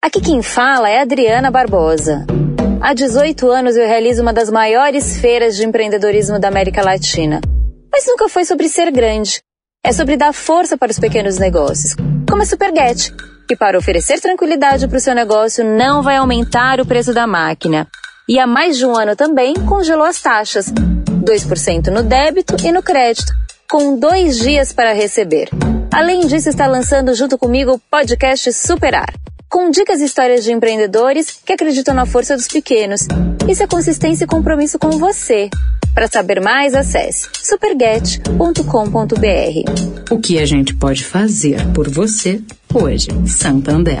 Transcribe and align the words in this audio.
Aqui 0.00 0.20
quem 0.20 0.42
fala 0.42 0.88
é 0.88 1.00
Adriana 1.00 1.50
Barbosa. 1.50 2.24
Há 2.80 2.94
18 2.94 3.50
anos 3.50 3.76
eu 3.76 3.86
realizo 3.86 4.22
uma 4.22 4.32
das 4.32 4.48
maiores 4.48 5.18
feiras 5.18 5.56
de 5.56 5.66
empreendedorismo 5.66 6.38
da 6.38 6.46
América 6.46 6.82
Latina. 6.82 7.40
Mas 7.92 8.06
nunca 8.06 8.28
foi 8.28 8.44
sobre 8.44 8.68
ser 8.68 8.92
grande. 8.92 9.42
É 9.84 9.92
sobre 9.92 10.16
dar 10.16 10.32
força 10.32 10.78
para 10.78 10.92
os 10.92 11.00
pequenos 11.00 11.36
negócios, 11.36 11.96
como 12.26 12.42
a 12.42 12.46
Superget, 12.46 13.12
que 13.48 13.56
para 13.56 13.76
oferecer 13.76 14.20
tranquilidade 14.20 14.86
para 14.86 14.96
o 14.96 15.00
seu 15.00 15.14
negócio 15.16 15.64
não 15.64 16.00
vai 16.00 16.16
aumentar 16.16 16.80
o 16.80 16.86
preço 16.86 17.12
da 17.12 17.26
máquina. 17.26 17.86
E 18.28 18.38
há 18.38 18.46
mais 18.46 18.78
de 18.78 18.86
um 18.86 18.96
ano 18.96 19.16
também 19.16 19.52
congelou 19.68 20.06
as 20.06 20.22
taxas. 20.22 20.72
2% 20.72 21.88
no 21.88 22.04
débito 22.04 22.56
e 22.64 22.70
no 22.70 22.84
crédito, 22.84 23.32
com 23.68 23.98
dois 23.98 24.38
dias 24.38 24.72
para 24.72 24.94
receber. 24.94 25.50
Além 25.92 26.20
disso, 26.20 26.48
está 26.48 26.68
lançando 26.68 27.12
junto 27.14 27.36
comigo 27.36 27.72
o 27.72 27.78
podcast 27.90 28.52
Superar 28.52 29.12
com 29.58 29.72
dicas 29.72 30.00
e 30.00 30.04
histórias 30.04 30.44
de 30.44 30.52
empreendedores 30.52 31.40
que 31.44 31.52
acreditam 31.52 31.92
na 31.92 32.06
força 32.06 32.36
dos 32.36 32.46
pequenos. 32.46 33.08
Isso 33.48 33.60
é 33.60 33.66
consistência 33.66 34.22
e 34.22 34.26
compromisso 34.28 34.78
com 34.78 34.90
você. 34.90 35.50
Para 35.92 36.06
saber 36.06 36.40
mais, 36.40 36.76
acesse 36.76 37.28
superget.com.br. 37.42 40.12
O 40.12 40.20
que 40.20 40.38
a 40.38 40.46
gente 40.46 40.76
pode 40.76 41.04
fazer 41.04 41.66
por 41.74 41.90
você 41.90 42.40
hoje, 42.72 43.08
Santander. 43.26 43.98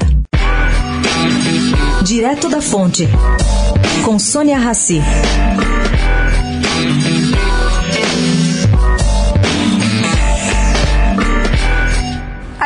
Direto 2.04 2.48
da 2.48 2.60
Fonte, 2.60 3.08
com 4.04 4.16
Sônia 4.16 4.58
Rassi. 4.58 5.02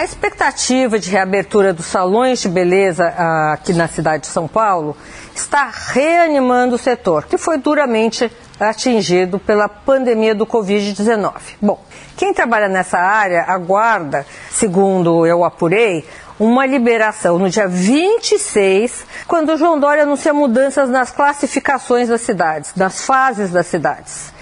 A 0.03 0.05
expectativa 0.05 0.99
de 0.99 1.09
reabertura 1.09 1.73
dos 1.73 1.87
salões 1.87 2.41
de 2.41 2.49
beleza 2.49 3.05
ah, 3.17 3.53
aqui 3.53 3.73
na 3.73 3.87
cidade 3.87 4.23
de 4.23 4.31
São 4.31 4.49
Paulo 4.49 4.97
está 5.33 5.71
reanimando 5.73 6.75
o 6.75 6.79
setor, 6.79 7.27
que 7.27 7.39
foi 7.39 7.57
duramente 7.57 8.29
atingido 8.59 9.39
pela 9.39 9.69
pandemia 9.69 10.35
do 10.35 10.45
Covid-19. 10.45 11.35
Bom, 11.63 11.81
quem 12.17 12.35
trabalha 12.35 12.69
nessa 12.69 12.99
área 12.99 13.45
aguarda, 13.47 14.27
segundo 14.51 15.25
eu 15.25 15.45
apurei, 15.45 16.05
uma 16.37 16.67
liberação 16.67 17.39
no 17.39 17.49
dia 17.49 17.69
26, 17.69 19.07
quando 19.29 19.53
o 19.53 19.57
João 19.57 19.79
Dória 19.79 20.03
anuncia 20.03 20.35
mudanças 20.35 20.91
nas 20.91 21.13
classificações 21.13 22.09
das 22.09 22.23
cidades, 22.23 22.73
nas 22.75 23.07
fases 23.07 23.53
das 23.53 23.69
cidades. 23.69 24.33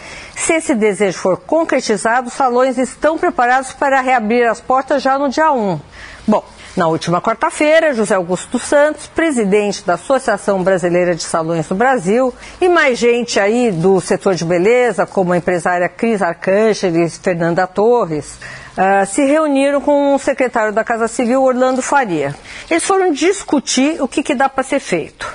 Se 0.40 0.54
esse 0.54 0.74
desejo 0.74 1.18
for 1.18 1.36
concretizado, 1.36 2.28
os 2.28 2.34
salões 2.34 2.78
estão 2.78 3.18
preparados 3.18 3.72
para 3.72 4.00
reabrir 4.00 4.48
as 4.48 4.58
portas 4.60 5.02
já 5.02 5.18
no 5.18 5.28
dia 5.28 5.52
1. 5.52 5.78
Bom, 6.26 6.42
na 6.74 6.88
última 6.88 7.20
quarta-feira, 7.20 7.92
José 7.92 8.14
Augusto 8.14 8.58
Santos, 8.58 9.06
presidente 9.06 9.84
da 9.84 9.94
Associação 9.94 10.62
Brasileira 10.62 11.14
de 11.14 11.22
Salões 11.22 11.68
do 11.68 11.74
Brasil, 11.74 12.34
e 12.58 12.70
mais 12.70 12.98
gente 12.98 13.38
aí 13.38 13.70
do 13.70 14.00
setor 14.00 14.34
de 14.34 14.44
beleza, 14.44 15.04
como 15.04 15.34
a 15.34 15.36
empresária 15.36 15.88
Cris 15.90 16.22
Arcângeles 16.22 17.16
e 17.16 17.20
Fernanda 17.20 17.66
Torres, 17.66 18.38
uh, 18.78 19.06
se 19.06 19.22
reuniram 19.22 19.80
com 19.80 20.14
o 20.14 20.18
secretário 20.18 20.72
da 20.72 20.82
Casa 20.82 21.06
Civil, 21.06 21.42
Orlando 21.42 21.82
Faria. 21.82 22.34
Eles 22.70 22.84
foram 22.84 23.12
discutir 23.12 24.00
o 24.00 24.08
que, 24.08 24.22
que 24.22 24.34
dá 24.34 24.48
para 24.48 24.64
ser 24.64 24.80
feito. 24.80 25.30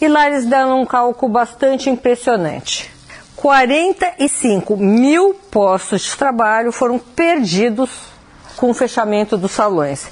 E 0.00 0.08
lá 0.08 0.26
eles 0.26 0.46
deram 0.46 0.82
um 0.82 0.86
cálculo 0.86 1.32
bastante 1.32 1.88
impressionante. 1.88 2.97
45 3.40 4.76
mil 4.76 5.32
postos 5.32 6.02
de 6.02 6.16
trabalho 6.16 6.72
foram 6.72 6.98
perdidos 6.98 7.88
com 8.56 8.70
o 8.70 8.74
fechamento 8.74 9.36
dos 9.36 9.52
salões. 9.52 10.08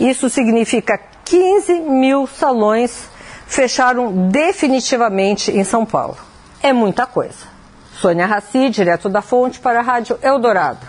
Isso 0.00 0.28
significa 0.28 1.00
15 1.24 1.74
mil 1.80 2.26
salões 2.26 3.08
fecharam 3.46 4.28
definitivamente 4.28 5.52
em 5.52 5.62
São 5.62 5.86
Paulo. 5.86 6.16
É 6.60 6.72
muita 6.72 7.06
coisa. 7.06 7.46
Sônia 7.94 8.26
Raci, 8.26 8.68
direto 8.68 9.08
da 9.08 9.22
Fonte, 9.22 9.60
para 9.60 9.78
a 9.78 9.82
Rádio 9.82 10.18
Eldorado. 10.20 10.86